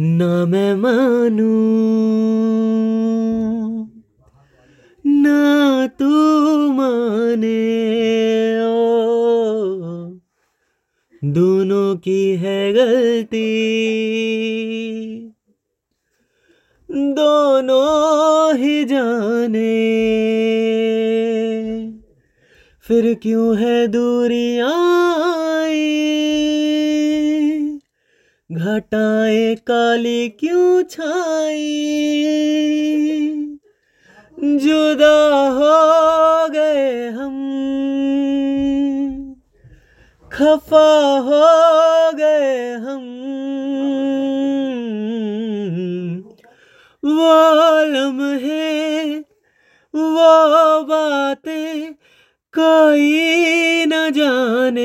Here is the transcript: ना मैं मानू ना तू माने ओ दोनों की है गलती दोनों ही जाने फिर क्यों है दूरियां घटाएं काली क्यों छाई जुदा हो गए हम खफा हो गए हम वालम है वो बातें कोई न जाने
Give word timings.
ना 0.00 0.44
मैं 0.46 0.74
मानू 0.76 1.52
ना 5.04 5.86
तू 5.98 6.08
माने 6.72 7.56
ओ 8.64 8.82
दोनों 11.22 11.96
की 11.96 12.20
है 12.36 12.58
गलती 12.72 13.46
दोनों 17.16 18.54
ही 18.58 18.84
जाने 18.84 19.72
फिर 22.86 23.14
क्यों 23.22 23.56
है 23.58 23.86
दूरियां 23.88 25.35
घटाएं 28.50 29.56
काली 29.66 30.28
क्यों 30.40 30.82
छाई 30.90 31.56
जुदा 34.38 35.16
हो 35.56 36.48
गए 36.52 37.08
हम 37.08 37.34
खफा 40.30 40.86
हो 41.26 41.42
गए 42.18 42.70
हम 42.84 43.02
वालम 47.02 48.22
है 48.44 49.18
वो 49.94 50.82
बातें 50.84 51.92
कोई 52.54 53.84
न 53.86 54.10
जाने 54.14 54.85